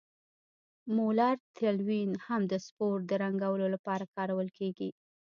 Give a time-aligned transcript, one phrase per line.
[0.95, 4.89] مولر تلوین هم د سپور د رنګولو لپاره کارول کیږي.